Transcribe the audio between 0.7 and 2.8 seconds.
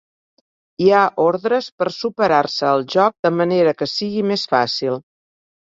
Hi ha ordres per superar-se